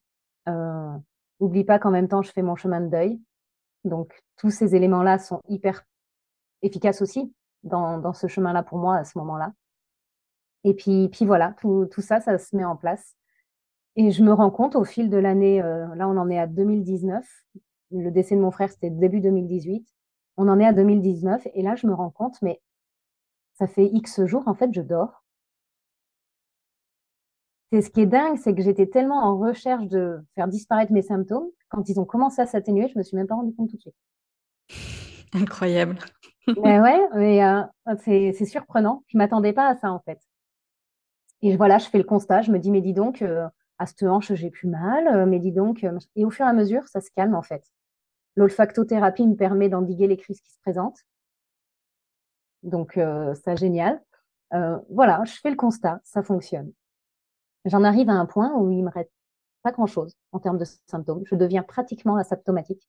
[0.48, 0.96] Euh,
[1.40, 3.20] oublie pas qu'en même temps, je fais mon chemin de deuil.
[3.84, 5.84] Donc, tous ces éléments-là sont hyper
[6.62, 9.52] efficaces aussi dans, ce chemin-là pour moi à ce moment-là.
[10.64, 13.16] Et puis, voilà, tout, tout ça, ça se met en place.
[13.96, 16.46] Et je me rends compte au fil de l'année, euh, là on en est à
[16.46, 17.26] 2019,
[17.92, 19.88] le décès de mon frère c'était début 2018,
[20.36, 22.60] on en est à 2019 et là, je me rends compte, mais
[23.54, 25.24] ça fait X jours, en fait, je dors.
[27.72, 31.02] C'est ce qui est dingue, c'est que j'étais tellement en recherche de faire disparaître mes
[31.02, 31.48] symptômes.
[31.68, 33.80] Quand ils ont commencé à s'atténuer, je me suis même pas rendu compte tout de
[33.80, 33.96] suite.
[35.34, 35.98] Incroyable.
[36.62, 37.62] mais ouais, mais euh,
[38.04, 39.02] c'est surprenant.
[39.08, 40.20] Je m'attendais pas à ça en fait.
[41.42, 42.42] Et voilà, je fais le constat.
[42.42, 43.48] Je me dis, mais dis donc, euh,
[43.78, 45.08] à cette hanche, j'ai plus mal.
[45.08, 47.64] Euh, mais dis donc, et au fur et à mesure, ça se calme en fait.
[48.36, 51.00] L'olfactothérapie me permet d'endiguer les crises qui se présentent.
[52.62, 52.98] Donc,
[53.44, 54.02] ça, génial.
[54.90, 56.72] Voilà, je fais le constat, ça fonctionne.
[57.66, 59.10] J'en arrive à un point où il me reste
[59.62, 61.22] pas grand-chose en termes de symptômes.
[61.26, 62.88] Je deviens pratiquement asymptomatique.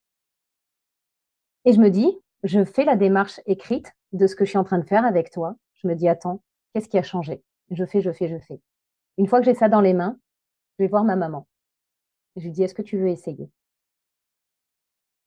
[1.65, 4.63] Et je me dis, je fais la démarche écrite de ce que je suis en
[4.63, 5.55] train de faire avec toi.
[5.73, 7.43] Je me dis, attends, qu'est-ce qui a changé?
[7.71, 8.61] Je fais, je fais, je fais.
[9.17, 10.19] Une fois que j'ai ça dans les mains,
[10.77, 11.47] je vais voir ma maman.
[12.35, 13.49] Je lui dis, est-ce que tu veux essayer?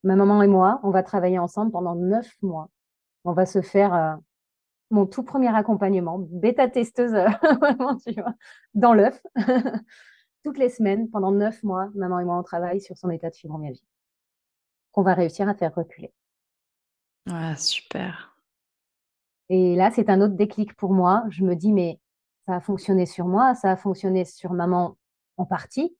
[0.04, 2.70] Ma maman et moi, on va travailler ensemble pendant neuf mois.
[3.24, 4.14] On va se faire euh,
[4.90, 7.12] mon tout premier accompagnement, bêta-testeuse,
[7.60, 8.34] vraiment, tu vois,
[8.74, 9.20] dans l'œuf.
[10.44, 13.34] Toutes les semaines, pendant neuf mois, maman et moi, on travaille sur son état de
[13.34, 13.84] fibromyalgie.
[14.92, 16.12] qu'on va réussir à faire reculer.
[17.30, 18.36] Ah, super.
[19.50, 21.24] Et là, c'est un autre déclic pour moi.
[21.28, 22.00] Je me dis, mais
[22.46, 24.96] ça a fonctionné sur moi, ça a fonctionné sur maman
[25.36, 25.96] en partie.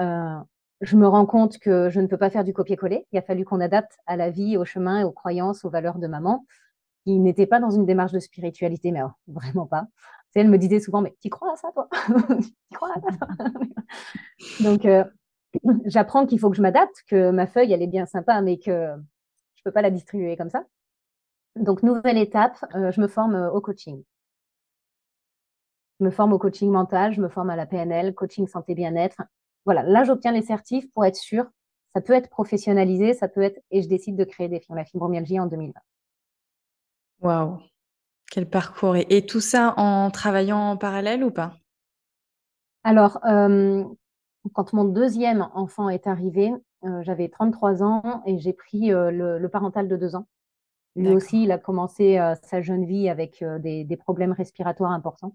[0.00, 0.38] Euh,
[0.80, 3.06] je me rends compte que je ne peux pas faire du copier-coller.
[3.12, 6.06] Il a fallu qu'on adapte à la vie, au chemin, aux croyances, aux valeurs de
[6.06, 6.46] maman,
[7.04, 9.86] qui n'était pas dans une démarche de spiritualité, mais vraiment pas.
[10.34, 11.88] elle me disait souvent, mais tu crois à ça, toi?
[12.40, 13.26] Tu crois à ça?
[14.62, 15.04] Donc, euh,
[15.84, 18.94] j'apprends qu'il faut que je m'adapte, que ma feuille, elle est bien sympa, mais que
[19.56, 20.64] je peux pas la distribuer comme ça.
[21.56, 24.02] Donc, nouvelle étape, euh, je me forme au coaching.
[26.00, 29.22] Je me forme au coaching mental, je me forme à la PNL, coaching santé bien-être.
[29.64, 31.46] Voilà, là, j'obtiens les certifs pour être sûr.
[31.94, 35.38] Ça peut être professionnalisé, ça peut être, et je décide de créer des la fibromyalgie
[35.38, 35.72] en 2020.
[37.24, 37.58] Waouh,
[38.30, 38.96] quel parcours.
[38.96, 41.56] Et, tout ça en travaillant en parallèle ou pas?
[42.84, 43.82] Alors, euh,
[44.52, 46.52] quand mon deuxième enfant est arrivé,
[46.84, 50.26] euh, j'avais 33 ans et j'ai pris euh, le, parental de deux ans.
[50.96, 55.34] Lui aussi, il a commencé sa jeune vie avec des, problèmes respiratoires importants.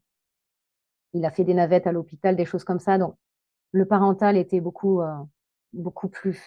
[1.14, 2.98] Il a fait des navettes à l'hôpital, des choses comme ça.
[2.98, 3.16] Donc,
[3.74, 5.02] le parental était beaucoup,
[5.74, 6.42] beaucoup plus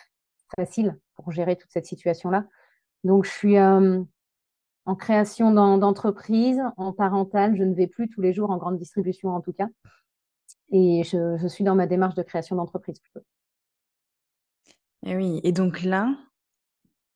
[0.57, 2.47] facile pour gérer toute cette situation-là.
[3.05, 3.59] Donc, je suis
[4.85, 7.57] en création d'entreprise, en parental.
[7.57, 9.69] Je ne vais plus tous les jours en grande distribution, en tout cas.
[10.71, 13.25] Et je, suis dans ma démarche de création d'entreprise plutôt.
[15.05, 16.15] Et oui, et donc là,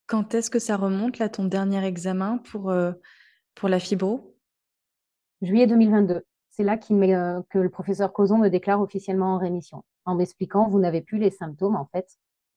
[0.07, 2.92] quand est-ce que ça remonte, là, ton dernier examen pour, euh,
[3.55, 4.37] pour la fibro
[5.42, 6.22] Juillet 2022.
[6.50, 10.79] C'est là euh, que le professeur Cozon me déclare officiellement en rémission, en m'expliquant, vous
[10.79, 12.07] n'avez plus les symptômes, en fait.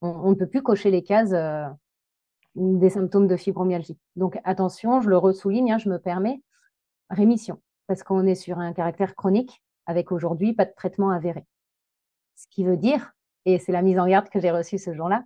[0.02, 1.68] On, ne peut plus cocher les cases euh,
[2.56, 3.98] des symptômes de fibromyalgie.
[4.16, 6.42] Donc attention, je le ressouligne, hein, je me permets,
[7.10, 11.46] rémission, parce qu'on est sur un caractère chronique, avec aujourd'hui pas de traitement avéré.
[12.36, 13.14] Ce qui veut dire,
[13.46, 15.24] et c'est la mise en garde que j'ai reçue ce jour-là,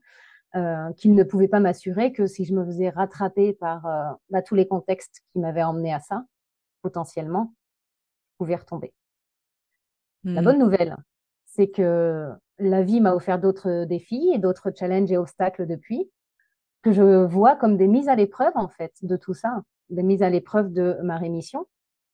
[0.55, 4.41] euh, qu'il ne pouvait pas m'assurer que si je me faisais rattraper par euh, bah,
[4.41, 6.25] tous les contextes qui m'avaient emmené à ça,
[6.81, 7.53] potentiellement,
[8.31, 8.93] je pouvais retomber.
[10.23, 10.45] La mmh.
[10.45, 10.95] bonne nouvelle,
[11.45, 16.09] c'est que la vie m'a offert d'autres défis et d'autres challenges et obstacles depuis,
[16.83, 20.21] que je vois comme des mises à l'épreuve, en fait, de tout ça, des mises
[20.21, 21.65] à l'épreuve de ma rémission.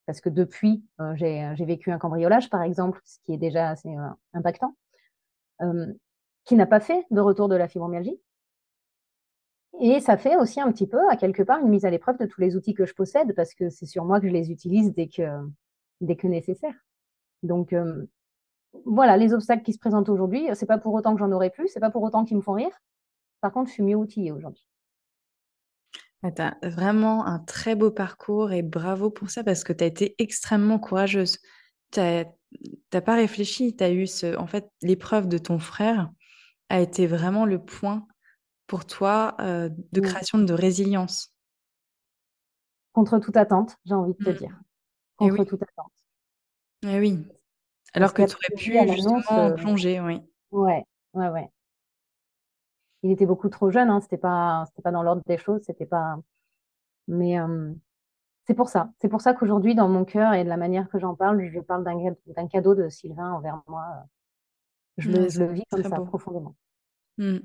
[0.06, 3.90] Parce que depuis, euh, j'ai vécu un cambriolage, par exemple, ce qui est déjà assez
[3.90, 4.76] euh, impactant,
[5.62, 5.86] euh,
[6.46, 8.20] qui n'a pas fait de retour de la fibromyalgie.
[9.80, 12.26] Et ça fait aussi un petit peu, à quelque part, une mise à l'épreuve de
[12.26, 14.94] tous les outils que je possède, parce que c'est sur moi que je les utilise
[14.94, 15.28] dès que,
[16.02, 16.74] dès que nécessaire.
[17.44, 17.76] Donc,
[18.86, 21.68] voilà, les obstacles qui se présentent aujourd'hui, c'est pas pour autant que j'en aurai plus,
[21.68, 22.76] c'est pas pour autant qu'ils me font rire,
[23.42, 24.66] par contre, je suis mieux outillée aujourd'hui.
[26.24, 29.88] tu as vraiment un très beau parcours et bravo pour ça parce que tu as
[29.88, 31.40] été extrêmement courageuse.
[31.92, 34.38] Tu n'as pas réfléchi, tu as eu ce...
[34.38, 36.10] En fait, l'épreuve de ton frère
[36.70, 38.08] a été vraiment le point
[38.68, 41.34] pour toi euh, de création de résilience.
[42.94, 44.34] Contre toute attente, j'ai envie de te mmh.
[44.34, 44.60] dire.
[45.16, 45.92] Contre toute attente.
[46.84, 47.26] Eh oui.
[47.94, 50.22] Alors que tu aurais pu justement euh, plonger, oui.
[50.52, 51.50] Ouais, ouais, ouais
[53.04, 55.86] il était beaucoup trop jeune, hein, c'était pas, c'était pas dans l'ordre des choses, c'était
[55.86, 56.18] pas.
[57.08, 57.38] Mais
[58.50, 60.98] c'est pour ça, c'est pour ça qu'aujourd'hui, dans mon cœur et de la manière que
[60.98, 63.86] j'en parle, je parle d'un cadeau de Sylvain envers moi.
[64.98, 66.56] Je, le, je le, vis comme ça profondément.
[67.20, 67.38] Mmh.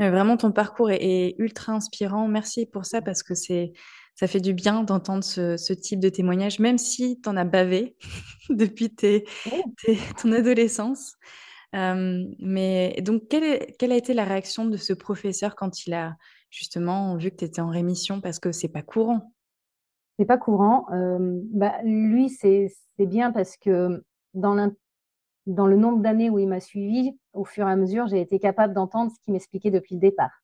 [0.00, 2.26] vraiment, ton parcours est, ultra inspirant.
[2.26, 3.74] Merci pour ça parce que c'est,
[4.16, 7.96] ça fait du bien d'entendre ce, type de témoignage, même si tu en as bavé
[8.50, 9.24] depuis tes,
[10.20, 11.14] ton adolescence
[11.72, 16.16] mais donc, quelle, a été la réaction de ce professeur quand il a
[16.50, 19.32] justement vu que tu étais en rémission Parce que c'est pas courant?
[20.18, 20.86] C'est pas courant.
[21.52, 24.04] bah, lui, c'est bien parce que
[24.34, 28.38] dans, le nombre d'années où il m'a suivi, au fur et à mesure, j'ai été
[28.38, 30.42] capable d'entendre ce qu'il m'expliquait depuis le départ.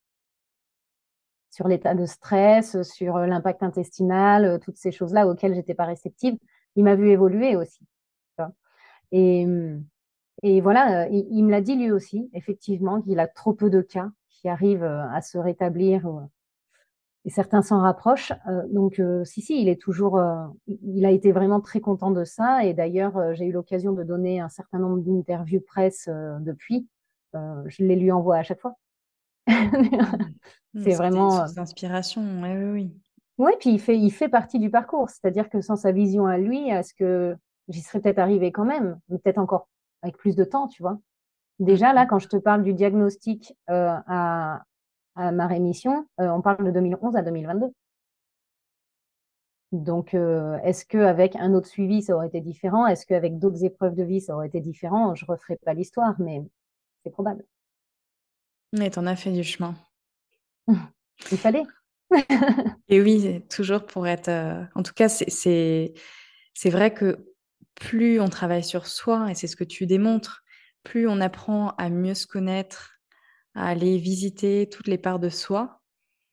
[1.50, 6.36] Sur l'état de stress, sur l'impact intestinal, toutes ces choses-là auxquelles j'étais pas réceptive.
[6.76, 7.84] Il m'a vu évoluer aussi.
[9.12, 9.46] Et,
[10.42, 13.80] et voilà, euh, il, me l'a dit lui aussi, effectivement, qu'il a trop peu de
[13.80, 16.20] cas qui arrivent euh, à se rétablir euh,
[17.24, 18.32] et certains s'en rapprochent.
[18.70, 20.18] donc, si, si, il est toujours,
[20.66, 22.64] il a été vraiment très content de ça.
[22.64, 26.88] Et d'ailleurs, j'ai eu l'occasion de donner un certain nombre d'interviews presse depuis.
[27.34, 28.76] je les lui envoie à chaque fois.
[30.74, 31.40] Mmh, c'est vraiment.
[31.56, 32.92] inspiration, oui, oui, oui.
[33.38, 35.08] Oui, puis il fait, il fait partie du parcours.
[35.08, 37.34] C'est-à-dire que sans sa vision à lui, est-ce que
[37.68, 39.66] j'y serais peut-être arrivé quand même, peut-être encore
[40.02, 40.98] avec plus de temps, tu vois.
[41.58, 44.62] Déjà, là, quand je te parle du diagnostic euh, à,
[45.16, 47.66] ma rémission, euh, on parle de 2011 à 2022.
[49.72, 52.86] Donc, euh, est-ce qu'avec un autre suivi, ça aurait été différent?
[52.86, 55.14] Est-ce qu'avec d'autres épreuves de vie, ça aurait été différent?
[55.14, 56.42] Je ne referai pas l'histoire, mais
[57.02, 57.44] c'est probable.
[58.72, 59.74] Mais tu en as fait du chemin.
[60.68, 61.64] Il fallait.
[62.88, 64.30] et oui, toujours pour être.
[64.74, 65.90] En tout cas, c'est
[66.64, 67.27] vrai que
[67.78, 70.42] plus on travaille sur soi, et c'est ce que tu démontres,
[70.82, 72.98] plus on apprend à mieux se connaître,
[73.54, 75.80] à aller visiter toutes les parts de soi,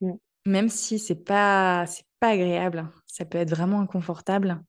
[0.01, 0.13] mmh.
[0.45, 4.63] même si c'est pas c'est pas agréable, ça peut être vraiment inconfortable.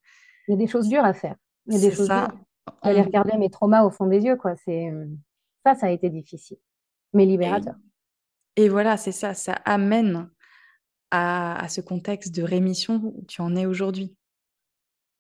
[0.48, 1.36] Il y a des choses dures à faire.
[1.66, 2.28] Il y a des choses ça.
[2.28, 2.38] dures.
[2.82, 4.54] Aller regarder mes traumas au fond des yeux, quoi.
[4.56, 4.92] C'est
[5.64, 6.58] ça, ça a été difficile,
[7.12, 7.74] mais libérateur.
[8.56, 10.30] Et, voilà, c'est ça, ça amène
[11.10, 14.16] à, à, ce contexte de rémission où tu en es aujourd'hui.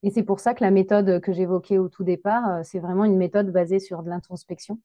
[0.02, 3.04] Et c'est pour ça que la méthode que j'évoquais au tout départ, euh, c'est vraiment
[3.04, 4.80] une méthode basée sur de l'introspection.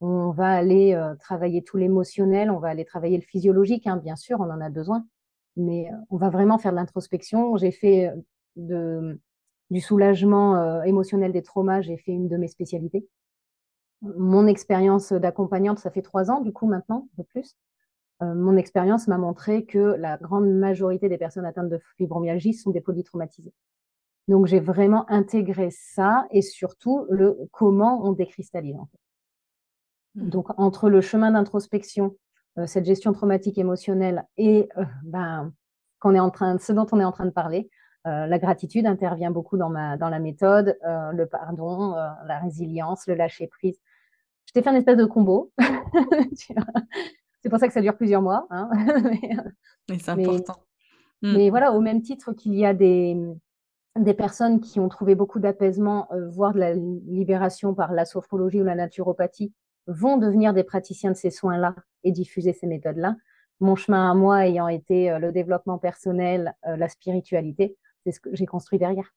[0.00, 4.16] On va aller euh, travailler tout l'émotionnel, on va aller travailler le physiologique, hein, bien
[4.16, 5.06] sûr, on en a besoin,
[5.56, 7.56] mais euh, on va vraiment faire de l'introspection.
[7.56, 8.12] J'ai fait
[8.56, 13.06] du soulagement émotionnel des traumas, j'ai fait une de mes spécialités.
[14.02, 17.56] Mon expérience d'accompagnante, ça fait trois ans du coup maintenant, un peu plus.
[18.20, 22.80] mon expérience m'a montré que la grande majorité des personnes atteintes de fibromyalgie sont des
[22.80, 23.52] polytraumatisés.
[24.28, 28.76] Donc j'ai vraiment intégré ça et surtout le comment on décristallise.
[28.76, 28.98] En fait.
[30.16, 30.30] Mmh.
[30.30, 32.16] Donc entre le chemin d'introspection,
[32.58, 35.52] euh, cette gestion traumatique émotionnelle et euh, ben
[36.00, 37.70] qu'on est en train, ce dont on est en train de parler,
[38.06, 43.14] euh, la gratitude intervient beaucoup dans ma dans la méthode, le pardon, la résilience, le
[43.14, 43.78] lâcher prise.
[44.46, 45.52] Je t'ai fait un espèce de combo.
[47.40, 48.46] c'est pour ça que ça dure plusieurs mois.
[48.50, 48.68] Hein.
[49.88, 50.56] mais, c'est important.
[51.22, 51.50] mais, mmh.
[51.50, 53.16] voilà, au même titre qu'il y a des
[53.98, 58.60] des personnes qui ont trouvé beaucoup d'apaisement, euh, voire de la libération par la sophrologie
[58.60, 59.52] ou la naturopathie,
[59.86, 63.16] vont devenir des praticiens de ces soins-là et diffuser ces méthodes-là.
[63.60, 68.20] Mon chemin à moi ayant été euh, le développement personnel, euh, la spiritualité, c'est ce
[68.20, 69.12] que j'ai construit derrière.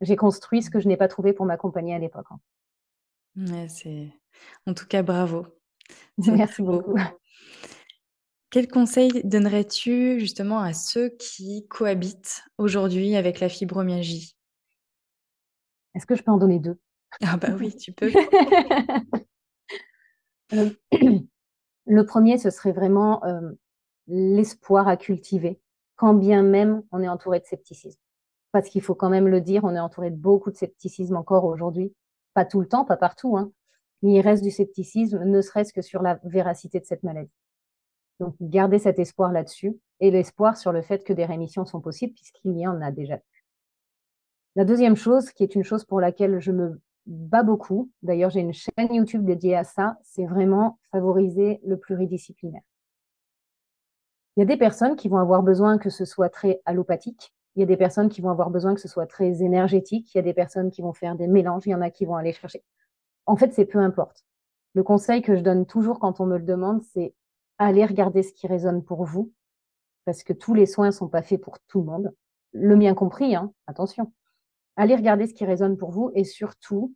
[0.00, 2.26] J'ai construit ce que je n'ai pas trouvé pour m'accompagner à l'époque.
[2.30, 3.68] Hein.
[3.68, 4.08] c'est...
[4.66, 5.46] En tout cas, bravo.
[6.18, 6.96] Merci beaucoup.
[8.50, 14.36] Quel conseil donnerais-tu justement à ceux qui cohabitent aujourd'hui avec la fibromyalgie?
[15.94, 16.78] Est-ce que je peux en donner deux?
[17.22, 18.10] Ah bah oui, tu peux.
[20.52, 20.70] Euh,
[21.86, 23.50] le premier, ce serait vraiment euh,
[24.06, 25.60] l'espoir à cultiver,
[25.96, 27.98] quand bien même on est entouré de scepticisme.
[28.52, 31.46] Parce qu'il faut quand même le dire, on est entouré de beaucoup de scepticisme encore
[31.46, 31.92] aujourd'hui.
[32.32, 33.50] Pas tout le temps, pas partout, hein.
[34.02, 37.32] mais il reste du scepticisme, ne serait-ce que sur la véracité de cette maladie.
[38.20, 42.14] Donc, garder cet espoir là-dessus et l'espoir sur le fait que des rémissions sont possibles
[42.14, 43.18] puisqu'il y en a déjà.
[44.54, 48.40] La deuxième chose, qui est une chose pour laquelle je me bats beaucoup, d'ailleurs j'ai
[48.40, 52.62] une chaîne YouTube dédiée à ça, c'est vraiment favoriser le pluridisciplinaire.
[54.36, 57.60] Il y a des personnes qui vont avoir besoin que ce soit très allopathique, il
[57.60, 60.20] y a des personnes qui vont avoir besoin que ce soit très énergétique, il y
[60.20, 62.32] a des personnes qui vont faire des mélanges, il y en a qui vont aller
[62.32, 62.62] chercher.
[63.24, 64.24] En fait, c'est peu importe.
[64.74, 67.14] Le conseil que je donne toujours quand on me le demande, c'est
[67.58, 69.32] allez regarder ce qui résonne pour vous,
[70.04, 72.14] parce que tous les soins sont pas faits pour tout le monde,
[72.52, 74.12] le mien compris, hein, attention.
[74.76, 76.94] Allez regarder ce qui résonne pour vous et surtout,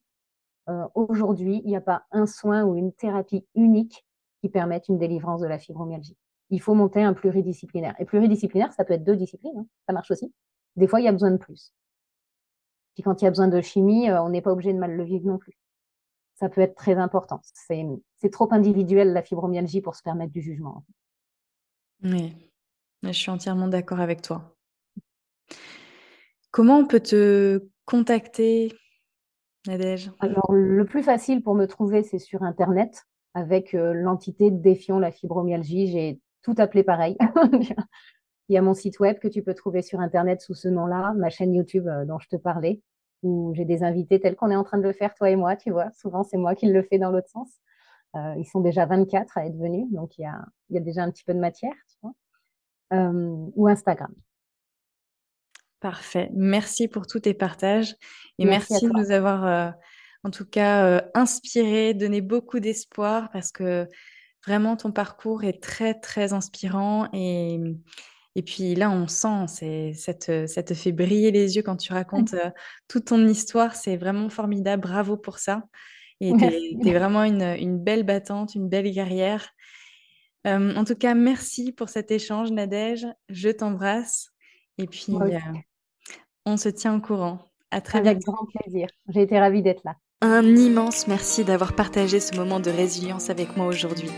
[0.69, 4.05] euh, aujourd'hui, il n'y a pas un soin ou une thérapie unique
[4.41, 6.17] qui permette une délivrance de la fibromyalgie.
[6.51, 7.95] Il faut monter un pluridisciplinaire.
[7.99, 10.33] Et pluridisciplinaire, ça peut être deux disciplines, hein, ça marche aussi.
[10.77, 11.73] Des fois, il y a besoin de plus.
[12.95, 14.93] Puis quand il y a besoin de chimie, euh, on n'est pas obligé de mal
[14.93, 15.60] le vivre non plus
[16.41, 17.43] ça peut être très important.
[17.53, 20.85] C'est trop individuel la fibromyalgie pour se permettre du jugement.
[22.03, 22.35] Oui,
[23.03, 24.57] je suis entièrement d'accord avec toi.
[26.51, 28.73] Comment on peut te contacter,
[29.67, 30.11] Nadège?
[30.21, 35.13] Alors, le plus facile pour me trouver, c'est sur Internet, avec euh, l'entité Défions la
[35.13, 35.89] fibromyalgie.
[35.89, 37.19] J'ai tout appelé pareil.
[38.49, 41.13] Il y a mon site web que tu peux trouver sur Internet sous ce nom-là,
[41.17, 42.81] ma chaîne YouTube euh, dont je te parlais
[43.23, 45.57] où j'ai des invités tels qu'on est en train de le faire, toi et moi,
[45.57, 45.91] tu vois.
[45.93, 47.49] Souvent, c'est moi qui le fais dans l'autre sens.
[48.17, 51.03] Euh, ils sont déjà 24 à être venus, donc il y a, y a déjà
[51.03, 52.13] un petit peu de matière, tu vois.
[52.93, 54.13] Euh, ou Instagram.
[55.81, 56.29] Parfait.
[56.35, 57.95] Merci pour tous tes partages
[58.39, 59.71] et merci, de nous avoir, euh,
[60.25, 63.87] en tout cas, euh, inspiré, donné beaucoup d'espoir parce que
[64.47, 67.61] vraiment ton parcours est très, très inspirant et
[68.41, 71.77] et puis là, on sent, c'est, ça, te, ça te fait briller les yeux quand
[71.77, 72.49] tu racontes euh,
[72.89, 73.75] toute ton histoire.
[73.75, 74.81] C'est vraiment formidable.
[74.81, 75.65] Bravo pour ça.
[76.23, 79.51] Et tu es, vraiment une, une, belle battante, une belle guerrière.
[80.47, 83.07] Euh, en tout cas, merci pour cet échange, Nadège.
[83.29, 84.31] Je t'embrasse.
[84.79, 85.39] Et puis, euh,
[86.47, 87.41] on se tient au courant.
[87.71, 88.89] À très Avec grand plaisir.
[89.11, 89.97] J'ai été ravie d'être là.
[90.23, 94.09] Un immense merci d'avoir partagé ce moment de résilience avec moi aujourd'hui.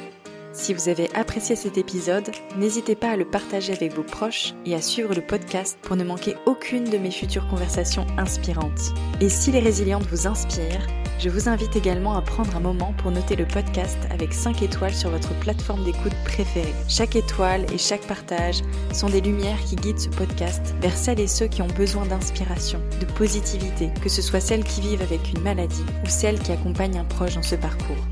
[0.52, 4.74] Si vous avez apprécié cet épisode, n'hésitez pas à le partager avec vos proches et
[4.74, 8.92] à suivre le podcast pour ne manquer aucune de mes futures conversations inspirantes.
[9.20, 10.86] Et si les résilientes vous inspirent,
[11.22, 14.94] Je vous invite également à prendre un moment pour noter le podcast avec 5 étoiles
[14.94, 16.74] sur votre plateforme d'écoute préférée.
[16.88, 21.28] Chaque étoile et chaque partage sont des lumières qui guident ce podcast vers celles et
[21.28, 25.42] ceux qui ont besoin d'inspiration, de positivité, que ce soit celles qui vivent avec une
[25.42, 28.04] maladie ou celles qui accompagnent un proche dans ce parcours.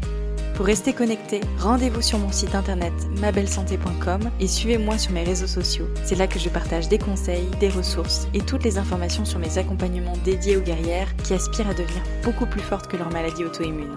[0.60, 5.86] Pour rester connecté, rendez-vous sur mon site internet mabellesanté.com et suivez-moi sur mes réseaux sociaux.
[6.04, 9.56] C'est là que je partage des conseils, des ressources et toutes les informations sur mes
[9.56, 13.96] accompagnements dédiés aux guerrières qui aspirent à devenir beaucoup plus fortes que leur maladie auto-immune.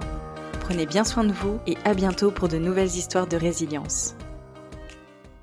[0.61, 4.15] Prenez bien soin de vous et à bientôt pour de nouvelles histoires de résilience.